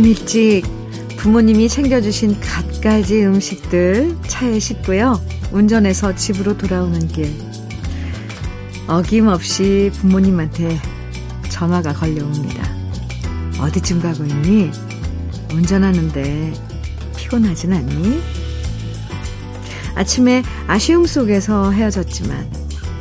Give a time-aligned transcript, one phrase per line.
[0.00, 0.62] 아침 일찍
[1.18, 5.20] 부모님이 챙겨주신 갖가지 음식들 차에 싣고요.
[5.52, 7.30] 운전해서 집으로 돌아오는 길.
[8.86, 10.80] 어김없이 부모님한테
[11.50, 12.66] 전화가 걸려옵니다.
[13.60, 14.70] 어디쯤 가고 있니?
[15.52, 16.54] 운전하는데
[17.16, 18.22] 피곤하진 않니?
[19.96, 22.50] 아침에 아쉬움 속에서 헤어졌지만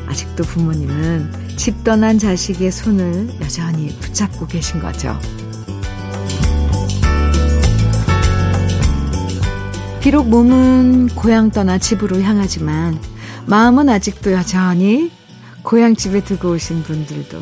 [0.08, 5.18] 아직도 부모님은 집 떠난 자식의 손을 여전히 붙잡고 계신 거죠.
[10.02, 12.98] 비록 몸은 고향 떠나 집으로 향하지만
[13.46, 15.12] 마음은 아직도 여전히
[15.64, 17.38] 고향집에 두고 오신 분들도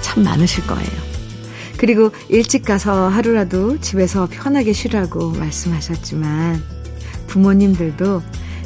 [0.00, 1.10] 참 많으실 거예요.
[1.76, 6.62] 그리고 일찍 가서 하루라도 집에서 편하게 쉬라고 말씀하셨지만
[7.26, 8.22] 부모님들도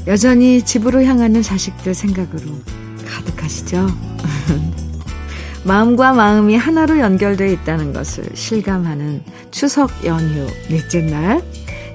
[0.07, 2.43] 여전히 집으로 향하는 자식들 생각으로
[3.07, 3.87] 가득하시죠?
[5.65, 11.43] 마음과 마음이 하나로 연결되어 있다는 것을 실감하는 추석 연휴 넷째 날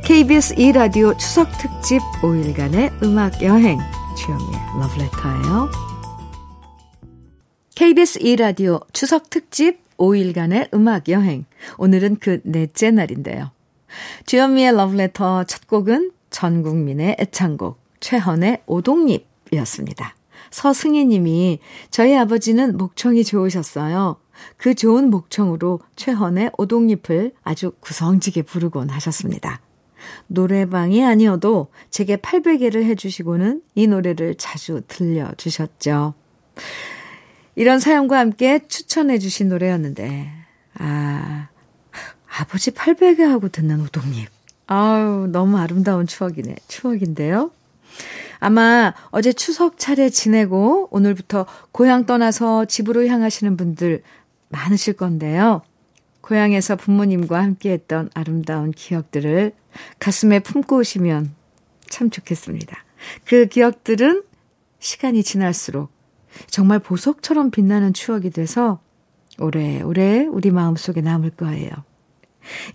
[0.03, 3.79] KBS 2라디오 추석 특집 5일간의 음악 여행
[4.17, 5.69] 주현미의 러브레터예요.
[7.75, 11.45] KBS 2라디오 추석 특집 5일간의 음악 여행
[11.77, 13.51] 오늘은 그 넷째 날인데요.
[14.25, 20.15] 주현미의 러브레터 첫 곡은 전 국민의 애창곡 최헌의 오동잎이었습니다.
[20.51, 21.59] 서승희 님이
[21.91, 24.17] 저희 아버지는 목청이 좋으셨어요.
[24.57, 29.61] 그 좋은 목청으로 최헌의 오동잎을 아주 구성지게 부르곤 하셨습니다.
[30.27, 36.13] 노래방이 아니어도 제게 800개를 해주시고는 이 노래를 자주 들려주셨죠.
[37.55, 40.31] 이런 사연과 함께 추천해주신 노래였는데,
[40.75, 41.49] 아,
[42.37, 44.29] 아버지 800개 하고 듣는 우동잎.
[44.67, 46.55] 아우, 너무 아름다운 추억이네.
[46.67, 47.51] 추억인데요.
[48.39, 54.03] 아마 어제 추석 차례 지내고 오늘부터 고향 떠나서 집으로 향하시는 분들
[54.49, 55.61] 많으실 건데요.
[56.29, 59.51] 고향에서 부모님과 함께 했던 아름다운 기억들을
[59.97, 61.33] 가슴에 품고 오시면
[61.89, 62.85] 참 좋겠습니다.
[63.25, 64.23] 그 기억들은
[64.77, 65.89] 시간이 지날수록
[66.45, 68.79] 정말 보석처럼 빛나는 추억이 돼서
[69.39, 71.71] 오래오래 우리 마음속에 남을 거예요.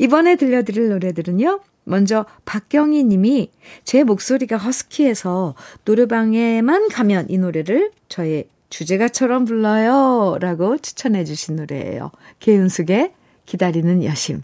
[0.00, 1.60] 이번에 들려드릴 노래들은요.
[1.84, 3.52] 먼저 박경희 님이
[3.84, 5.54] 제 목소리가 허스키해서
[5.84, 12.10] 노래방에만 가면 이 노래를 저의 주제가처럼 불러요 라고 추천해 주신 노래예요.
[12.40, 13.12] 개은숙의
[13.46, 14.42] 기다리는 여심.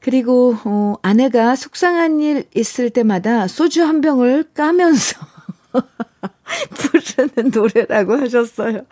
[0.00, 5.18] 그리고 어, 아내가 속상한 일 있을 때마다 소주 한 병을 까면서
[6.70, 8.86] 부르는 노래라고 하셨어요.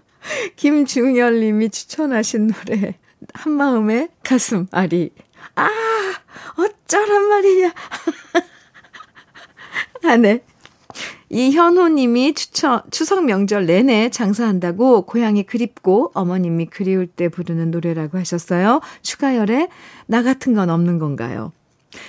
[0.56, 2.98] 김중열 님이 추천하신 노래
[3.34, 5.10] 한마음의 가슴 아리.
[5.56, 5.68] 아,
[6.56, 7.72] 어쩌란 말이냐.
[10.04, 10.42] 아내.
[11.30, 18.80] 이현호 님이 추천, 추석 명절 내내 장사한다고 고향이 그립고 어머님이 그리울 때 부르는 노래라고 하셨어요.
[19.02, 19.68] 추가열에
[20.06, 21.52] 나 같은 건 없는 건가요?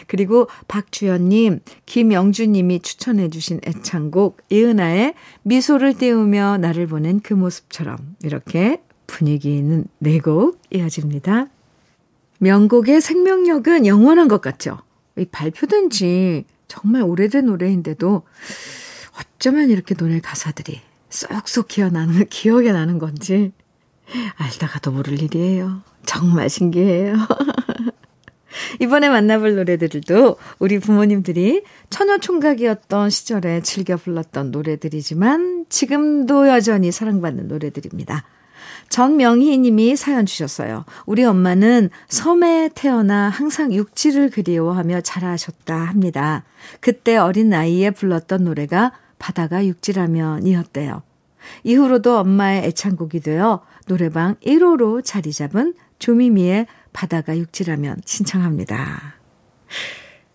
[0.08, 9.86] 그리고 박주연님, 김영주님이 추천해주신 애창곡 이은아의 미소를 띄우며 나를 보낸 그 모습처럼 이렇게 분위기 있는
[10.00, 11.48] 네 곡 이어집니다.
[12.40, 14.80] 명곡의 생명력은 영원한 것 같죠?
[15.16, 18.24] 이 발표된 지 정말 오래된 노래인데도
[19.22, 23.52] 어쩌면 이렇게 노래 가사들이 쏙쏙 기어나는, 기억에 나는 건지
[24.38, 25.82] 알다가도 모를 일이에요.
[26.06, 27.16] 정말 신기해요.
[28.80, 38.26] 이번에 만나볼 노래들도 우리 부모님들이 처녀 총각이었던 시절에 즐겨 불렀던 노래들이지만 지금도 여전히 사랑받는 노래들입니다.
[38.90, 40.84] 전명희 님이 사연 주셨어요.
[41.06, 46.44] 우리 엄마는 섬에 태어나 항상 육지를 그리워하며 자라셨다 합니다.
[46.82, 51.04] 그때 어린 나이에 불렀던 노래가 바다가 육지라면이었대요.
[51.64, 59.16] 이후로도 엄마의 애창곡이 되어 노래방 1호로 자리 잡은 조미미의 바다가 육지라면 신청합니다.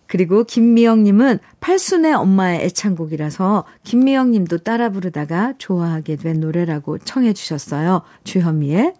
[0.07, 8.03] 그리고 김미영님은 팔순의 엄마의 애창곡이라서 김미영님도 따라 부르다가 좋아하게 된 노래라고 청해 주셨어요.
[8.23, 8.93] 주현미의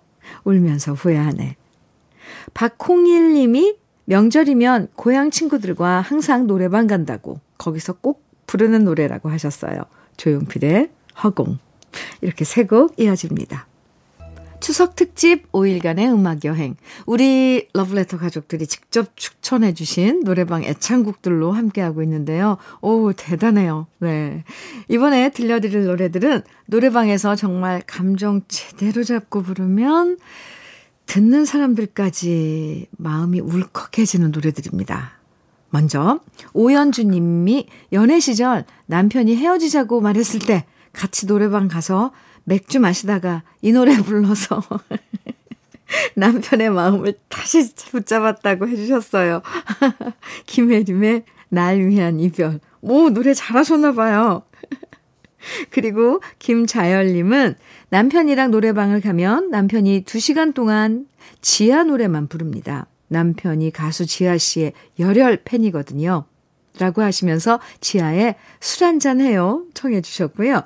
[0.43, 1.55] 울면서 후회하네.
[2.53, 9.83] 박홍일님이 명절이면 고향 친구들과 항상 노래방 간다고 거기서 꼭 부르는 노래라고 하셨어요.
[10.17, 10.89] 조용필의
[11.23, 11.59] 허공.
[12.21, 13.67] 이렇게 세 곡 이어집니다.
[14.59, 16.75] 추석 특집 5일간의 음악 여행.
[17.05, 22.57] 우리 러브레터 가족들이 직접 추천해 주신 노래방 애창곡들로 함께하고 있는데요.
[22.81, 23.85] 오, 대단해요.
[23.99, 24.43] 네.
[24.89, 30.17] 이번에 들려드릴 노래들은 노래방에서 정말 감정 제대로 잡고 부르면
[31.05, 35.16] 듣는 사람들까지 마음이 울컥해지는 노래들입니다.
[35.69, 36.19] 먼저
[36.53, 42.11] 오연주 님이 연애 시절 남편이 헤어지자고 말했을 때 같이 노래방 가서
[42.43, 44.63] 맥주 마시다가 이 노래 불러서
[46.15, 49.41] 남편의 마음을 다시 붙잡았다고 해주셨어요.
[50.47, 52.59] 김혜림의 날 위한 이별.
[52.81, 54.43] 오, 노래 잘하셨나봐요.
[55.69, 57.55] 그리고 김자열님은
[57.89, 61.07] 남편이랑 노래방을 가면 남편이 2시간 동안
[61.41, 62.87] 지아 노래만 부릅니다.
[63.09, 66.25] 남편이 가수 지아 씨의 열혈 팬이거든요.
[66.79, 69.63] 라고 하시면서 지아의 술 한잔 해요.
[69.73, 70.63] 청해 주셨고요.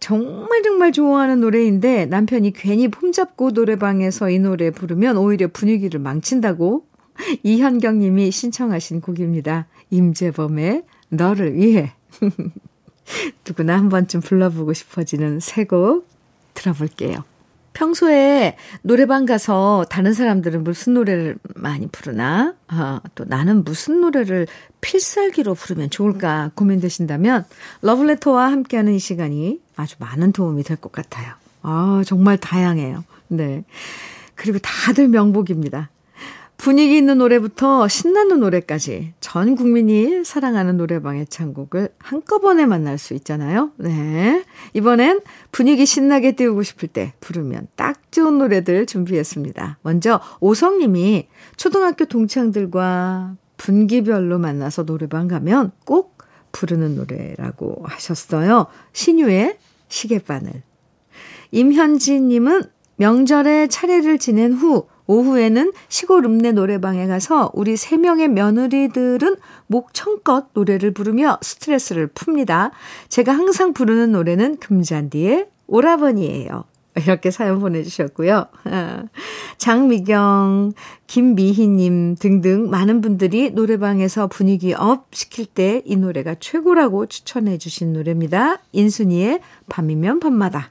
[0.00, 6.86] 정말 정말 좋아하는 노래인데 남편이 괜히 폼잡고 노래방에서 이 노래 부르면 오히려 분위기를 망친다고
[7.44, 9.68] 이현경 님이 신청하신 곡입니다.
[9.90, 11.92] 임재범의 너를 위해.
[13.46, 16.08] 누구나 한 번쯤 불러보고 싶어지는 새 곡
[16.54, 17.24] 들어볼게요.
[17.72, 22.54] 평소에 노래방 가서 다른 사람들은 무슨 노래를 많이 부르나?
[22.68, 24.46] 아, 또 나는 무슨 노래를
[24.80, 27.44] 필살기로 부르면 좋을까 고민되신다면
[27.82, 31.32] 러블레터와 함께하는 이 시간이 아주 많은 도움이 될 것 같아요.
[31.62, 33.04] 아, 정말 다양해요.
[33.28, 33.64] 네.
[34.34, 35.90] 그리고 다들 명곡입니다.
[36.62, 43.72] 분위기 있는 노래부터 신나는 노래까지 전 국민이 사랑하는 노래방의 창곡을 한꺼번에 만날 수 있잖아요.
[43.78, 44.44] 네.
[44.72, 49.78] 이번엔 분위기 신나게 띄우고 싶을 때 부르면 딱 좋은 노래들 준비했습니다.
[49.82, 51.26] 먼저 오성님이
[51.56, 56.16] 초등학교 동창들과 분기별로 만나서 노래방 가면 꼭
[56.52, 58.68] 부르는 노래라고 하셨어요.
[58.92, 59.58] 신유의
[59.88, 60.62] 시계바늘.
[61.50, 62.62] 임현지님은
[62.98, 70.92] 명절에 차례를 지낸 후 오후에는 시골 읍내 노래방에 가서 우리 세 명의 며느리들은 목청껏 노래를
[70.92, 72.70] 부르며 스트레스를 풉니다.
[73.08, 76.64] 제가 항상 부르는 노래는 금잔디의 오라버니예요.
[76.94, 78.46] 이렇게 사연 보내주셨고요.
[79.56, 80.72] 장미경,
[81.06, 88.58] 김미희님 등등 많은 분들이 노래방에서 분위기 up 시킬 때 이 노래가 최고라고 추천해 주신 노래입니다.
[88.72, 89.40] 인순이의
[89.70, 90.70] 밤이면 밤마다.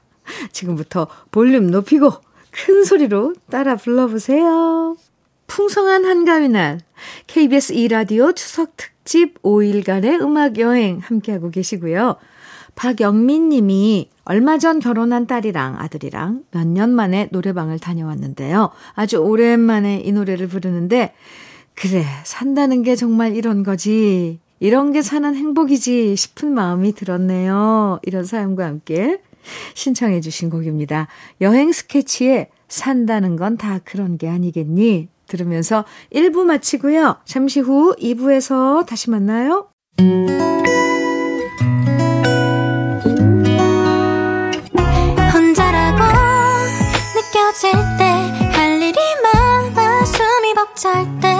[0.52, 2.12] 지금부터 볼륨 높이고
[2.52, 4.96] 큰 소리로 따라 불러보세요.
[5.46, 6.78] 풍성한 한가위 날
[7.26, 12.16] KBS 2라디오 추석 특집 5일간의 음악 여행 함께하고 계시고요.
[12.74, 18.70] 박영민 님이 얼마 전 결혼한 딸이랑 아들이랑 몇 년 만에 노래방을 다녀왔는데요.
[18.94, 21.12] 아주 오랜만에 이 노래를 부르는데
[21.74, 24.40] 그래 산다는 게 정말 이런 거지.
[24.60, 27.98] 이런 게 사는 행복이지 싶은 마음이 들었네요.
[28.04, 29.20] 이런 사연과 함께
[29.74, 31.08] 신청해 주신 곡입니다.
[31.40, 35.08] 여행 스케치에 산다는 건 다 그런 게 아니겠니?
[35.26, 37.16] 들으면서 1부 마치고요.
[37.24, 39.68] 잠시 후 2부에서 다시 만나요.
[45.32, 46.02] 혼자라고
[47.14, 48.04] 느껴질 때
[48.52, 51.31] 할 일이 많아 숨이 벅찰 때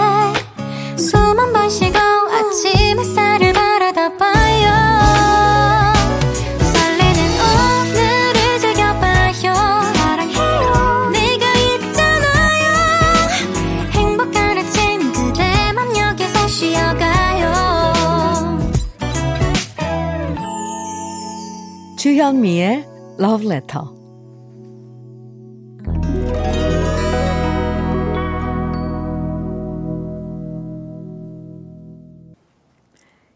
[22.23, 22.87] 주현미의
[23.19, 23.85] Love Letter.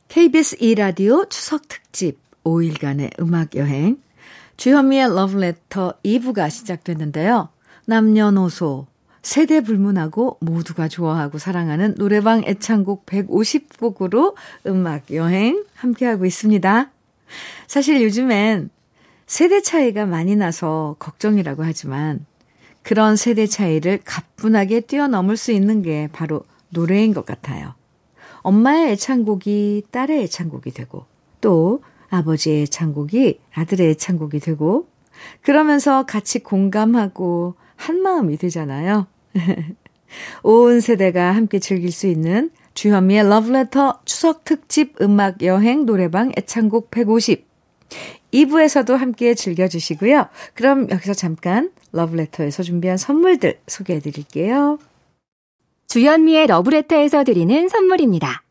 [0.07, 3.97] KBS 2라디오 추석 특집 5일간의 음악 여행.
[4.55, 5.09] 주현미의
[5.43, 7.49] Letter 2부가 시작됐는데요.
[7.87, 8.87] 남녀노소,
[9.21, 16.91] 세대 불문하고 모두가 좋아하고 사랑하는 노래방 애창곡 150곡으로 음악 여행 함께하고 있습니다.
[17.67, 18.69] 사실 요즘엔
[19.27, 22.25] 세대 차이가 많이 나서 걱정이라고 하지만
[22.81, 27.75] 그런 세대 차이를 가뿐하게 뛰어넘을 수 있는 게 바로 노래인 것 같아요.
[28.41, 31.05] 엄마의 애창곡이 딸의 애창곡이 되고
[31.41, 34.87] 또 아버지의 애창곡이 아들의 애창곡이 되고
[35.41, 39.07] 그러면서 같이 공감하고 한 마음이 되잖아요.
[40.43, 47.46] 온 세대가 함께 즐길 수 있는 주현미의 러브레터 추석 특집 음악 여행 노래방 애창곡 150.
[48.33, 50.27] 2부에서도 함께 즐겨주시고요.
[50.53, 54.79] 그럼 여기서 잠깐 러브레터에서 준비한 선물들 소개해 드릴게요.
[55.87, 58.43] 주현미의 러브레터에서 드리는 선물입니다.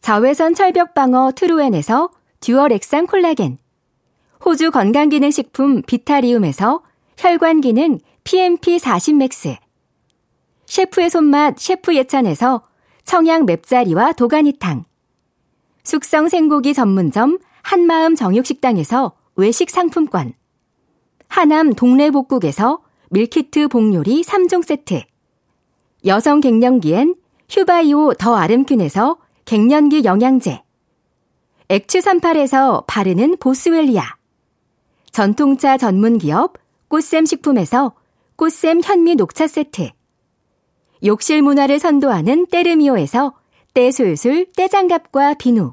[0.00, 3.58] 자외선 철벽 방어 트루엔에서 dual 액상 콜라겐.
[4.44, 6.82] 호주 건강기능식품 비타리움에서
[7.18, 9.54] 혈관기능 PMP40 맥스.
[10.66, 12.62] 셰프의 손맛 셰프 예찬에서
[13.04, 14.84] 청양 맵자리와 도가니탕,
[15.82, 20.34] 숙성 생고기 전문점 한마음 정육식당에서 외식 상품권,
[21.28, 25.02] 하남 동래복국에서 밀키트 복요리 3종 세트,
[26.04, 27.16] 여성 갱년기엔
[27.48, 30.62] 휴바이오 더 아름퀸에서 갱년기 영양제,
[31.68, 34.16] 액추38에서 바르는 보스웰리아,
[35.12, 36.54] 전통차 전문기업
[36.88, 37.94] 꽃샘 식품에서
[38.36, 39.90] 꽃샘 현미 녹차 세트.
[41.04, 43.34] 욕실 문화를 선도하는 때르미오에서
[43.74, 45.72] 때술술 때장갑과 비누.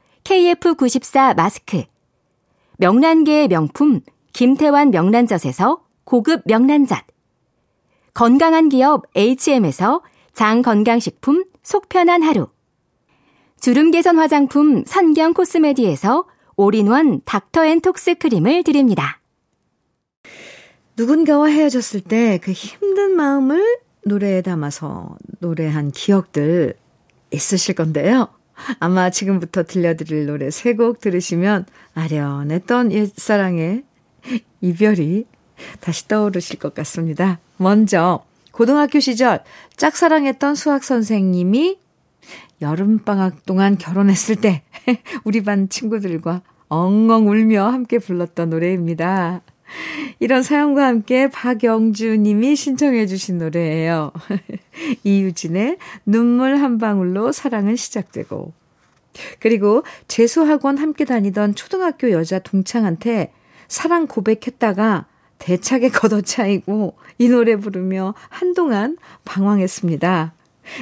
[0.23, 1.83] KF94 마스크.
[2.77, 4.01] 명란계의 명품
[4.33, 6.99] 김태환 명란젓에서 고급 명란젓.
[8.13, 10.01] 건강한 기업 HM에서
[10.33, 12.47] 장건강식품 속편한 하루.
[13.59, 16.25] 주름 개선 화장품 선경 코스메디에서
[16.55, 19.19] 올인원 닥터앤톡스 크림을 드립니다.
[20.97, 23.63] 누군가와 헤어졌을 때 그 힘든 마음을
[24.05, 26.75] 노래에 담아서 노래한 기억들
[27.31, 28.27] 있으실 건데요.
[28.79, 31.65] 아마 지금부터 들려드릴 노래 세 곡 들으시면
[31.95, 33.83] 아련했던 옛사랑의
[34.61, 35.25] 이별이
[35.79, 37.39] 다시 떠오르실 것 같습니다.
[37.57, 39.43] 먼저 고등학교 시절
[39.77, 41.77] 짝사랑했던 수학 선생님이
[42.61, 44.63] 여름방학 동안 결혼했을 때
[45.23, 49.41] 우리 반 친구들과 엉엉 울며 함께 불렀던 노래입니다.
[50.19, 54.11] 이런 사연과 함께 박영주 님이 신청해 주신 노래예요.
[55.03, 58.53] 이유진의 눈물 한 방울로 사랑은 시작되고
[59.39, 63.31] 그리고 재수학원 함께 다니던 초등학교 여자 동창한테
[63.67, 70.33] 사랑 고백했다가 대차게 걷어차이고 이 노래 부르며 한동안 방황했습니다.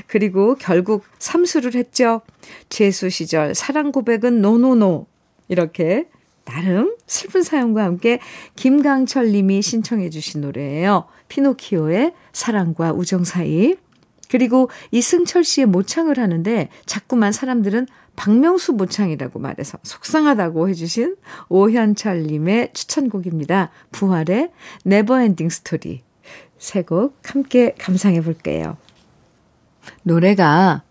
[0.07, 2.21] 그리고 결국 삼수를 했죠.
[2.67, 5.07] 재수 시절 사랑 고백은 no no no.
[5.47, 6.07] 이렇게
[6.49, 8.19] 나름 슬픈 사연과 함께
[8.55, 11.05] 김강철 님이 신청해 주신 노래예요.
[11.27, 13.75] 피노키오의 사랑과 우정 사이.
[14.29, 21.15] 그리고 이승철 씨의 모창을 하는데 자꾸만 사람들은 박명수 모창이라고 말해서 속상하다고 해주신
[21.49, 23.71] 오현철 님의 추천곡입니다.
[23.91, 24.51] 부활의
[24.85, 26.01] Never Ending Story.
[26.57, 28.77] 세 곡 함께 감상해 볼게요.
[30.03, 30.83] 노래가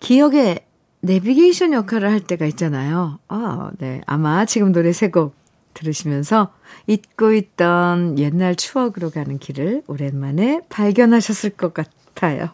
[0.00, 0.63] 기억에
[1.04, 3.18] 내비게이션 역할을 할 때가 있잖아요.
[3.28, 4.00] 아, 네.
[4.06, 5.34] 아마 지금 노래 세 곡
[5.74, 6.52] 들으시면서
[6.86, 12.48] 잊고 있던 옛날 추억으로 가는 길을 오랜만에 발견하셨을 것 같아요.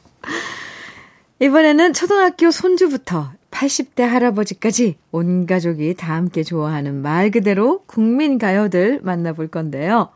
[1.38, 9.48] 이번에는 초등학교 손주부터 80대 할아버지까지 온 가족이 다 함께 좋아하는 말 그대로 국민 가요들 만나볼
[9.48, 10.10] 건데요.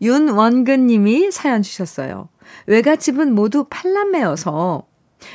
[0.00, 2.28] 윤원근 님이 사연 주셨어요.
[2.66, 4.84] 외갓집은 모두 팔남매여서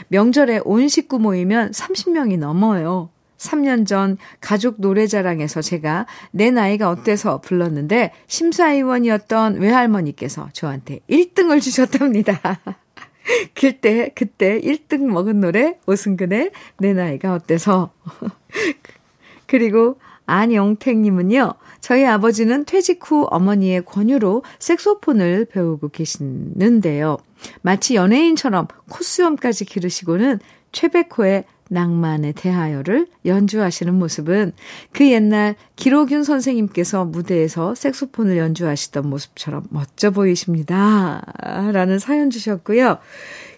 [0.10, 3.10] 명절에 온 식구 모이면 30명이 넘어요.
[3.38, 12.40] 3년 전 가족 노래자랑에서 제가 내 나이가 어때서 불렀는데 심사위원이었던 외할머니께서 저한테 1등을 주셨답니다.
[13.54, 17.92] 그때, 그때 1등 먹은 노래 오승근의 내 나이가 어때서.
[19.46, 27.18] 그리고 안영택님은요, 저희 아버지는 퇴직 후 어머니의 권유로 색소폰을 배우고 계시는데요.
[27.62, 30.40] 마치 연예인처럼 코수염까지 기르시고는
[30.72, 34.54] 최백호의 낭만에 대하여를 연주하시는 모습은
[34.94, 41.22] 그 옛날 기로균 선생님께서 무대에서 색소폰을 연주하시던 모습처럼 멋져 보이십니다.
[41.44, 43.00] 라는 사연 주셨고요.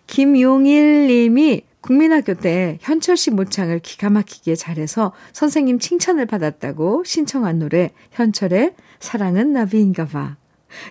[0.07, 7.91] 김용일 님이 국민학교 때 현철 씨 모창을 기가 막히게 잘해서 선생님 칭찬을 받았다고 신청한 노래
[8.11, 10.35] 현철의 사랑은 나비인가 봐.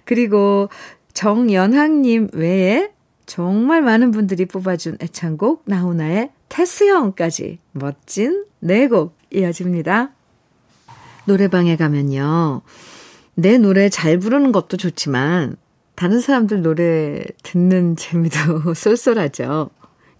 [0.05, 0.69] 그리고
[1.19, 2.93] 정연학님 외에
[3.27, 10.13] 정말 많은 분들이 뽑아준 애창곡 나훈아의 테스형까지 멋진 네 곡 이어집니다.
[11.25, 12.63] 노래방에 가면요.
[13.35, 15.57] 내 노래 잘 부르는 것도 좋지만
[15.97, 19.71] 다른 사람들 노래 듣는 재미도 쏠쏠하죠.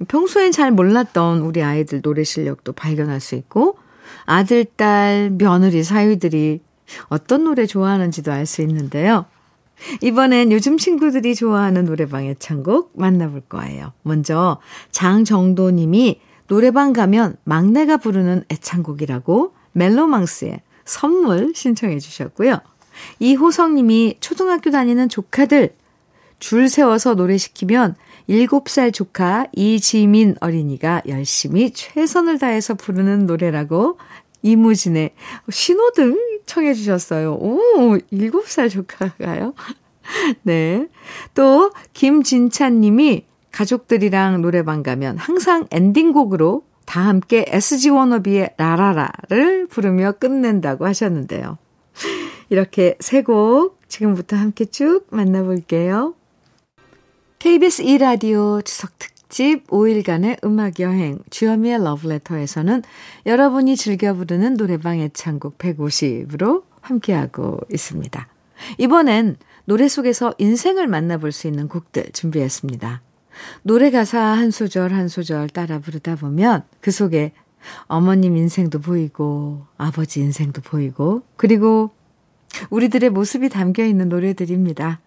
[0.09, 3.79] 평소엔 잘 몰랐던 우리 아이들 노래 실력도 발견할 수 있고
[4.25, 6.61] 아들, 딸, 며느리, 사위들이
[7.09, 9.27] 어떤 노래 좋아하는지도 알 수 있는데요.
[10.03, 13.93] 이번엔 요즘 친구들이 좋아하는 노래방 애창곡 만나볼 거예요.
[14.03, 22.59] 먼저 장정도 님이 노래방 가면 막내가 부르는 애창곡이라고 멜로망스의 선물 신청해 주셨고요.
[23.21, 25.75] 이호성 님이 초등학교 다니는 조카들
[26.39, 27.97] 줄 세워서 노래 시키면
[28.29, 33.99] 7살 조카 이지민 어린이가 열심히 최선을 다해서 부르는 노래라고
[34.43, 35.11] 이무진의
[35.51, 36.17] 신호등
[36.47, 37.35] 청해 주셨어요.
[37.35, 39.55] 오, 7살 조카가요?
[40.43, 40.89] 네.
[41.35, 50.87] 또, 김진찬 님이 가족들이랑 노래방 가면 항상 엔딩곡으로 다 함께 SG 워너비의 라라라를 부르며 끝낸다고
[50.87, 51.59] 하셨는데요.
[52.51, 56.15] 이렇게 세 곡 지금부터 함께 쭉 만나볼게요.
[57.39, 62.83] KBS 2라디오 추석 특 집 5일간의 음악 여행 주현미의 러브레터에서는
[63.27, 68.27] 여러분이 즐겨 부르는 노래방 애창곡 150으로 함께하고 있습니다.
[68.79, 73.03] 이번엔 노래 속에서 인생을 만나볼 수 있는 곡들 준비했습니다.
[73.63, 77.33] 노래 가사 한 소절 한 소절 따라 부르다 보면 그 속에
[77.87, 81.91] 어머님 인생도 보이고 아버지 인생도 보이고 그리고
[82.71, 85.01] 우리들의 모습이 담겨 있는 노래들입니다.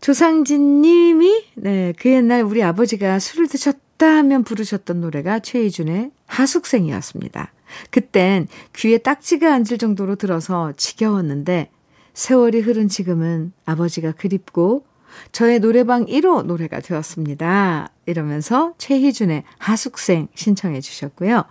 [0.00, 7.52] 조상진 님이, 네, 그 옛날 우리 아버지가 술을 드셨다 하면 부르셨던 노래가 최희준의 하숙생이었습니다.
[7.90, 11.70] 그땐 귀에 딱지가 앉을 정도로 들어서 지겨웠는데,
[12.14, 14.84] 세월이 흐른 지금은 아버지가 그립고,
[15.32, 17.90] 저의 노래방 1호 노래가 되었습니다.
[18.06, 21.44] 이러면서 최희준의 하숙생 신청해 주셨고요.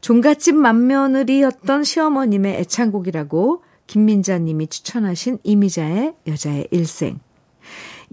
[0.00, 7.20] 종갓집 맏며느리였던 시어머님의 애창곡이라고 김민자 님이 추천하신 이미자의 여자의 일생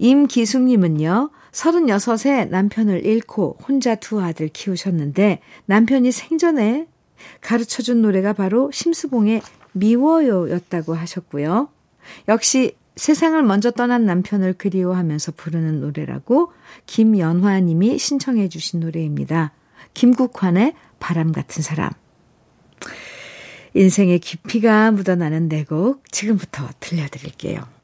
[0.00, 6.88] 임기숙님은요, 36에 남편을 잃고 혼자 두 아들 키우셨는데 남편이 생전에
[7.42, 9.42] 가르쳐 준 노래가 바로 심수봉의
[9.72, 11.68] 미워요 였다고 하셨고요.
[12.28, 16.52] 역시 세상을 먼저 떠난 남편을 그리워하면서 부르는 노래라고
[16.86, 19.52] 김연화 님이 신청해 주신 노래입니다.
[19.92, 21.90] 김국환의 바람 같은 사람.
[23.74, 27.79] 인생의 깊이가 묻어나는 내곡 지금부터 들려드릴게요.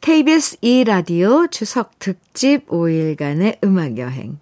[0.00, 4.38] KBS 2라디오 추석 특집 5일간의 음악여행.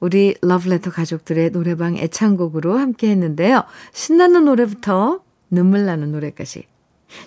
[0.00, 3.62] 우리 러브레터 가족들의 노래방 애창곡으로 함께 했는데요.
[3.92, 5.20] 신나는 노래부터
[5.50, 6.64] 눈물 나는 노래까지.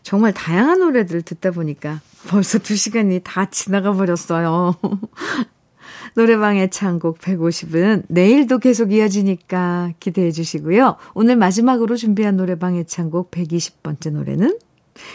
[0.04, 4.76] 정말 다양한 노래들 듣다 보니까 벌써 2시간이 다 지나가 버렸어요.
[6.16, 10.98] 노래방 애창곡 150은 내일도 계속 이어지니까 기대해 주시고요.
[11.14, 14.58] 오늘 마지막으로 준비한 노래방 애창곡 120번째 노래는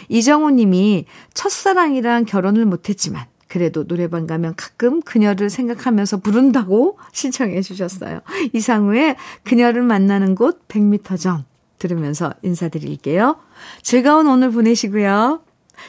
[0.08, 8.20] 이정우 님이 첫사랑이랑 결혼을 못했지만 그래도 노래방 가면 가끔 그녀를 생각하면서 부른다고 신청해 주셨어요.
[8.52, 11.44] 이상우의 그녀를 만나는 곳 100m 전
[11.78, 13.36] 들으면서 인사드릴게요.
[13.82, 15.42] 즐거운 오늘 보내시고요.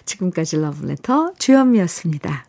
[0.05, 2.45] 지금까지 러브레터 주현미였습니다.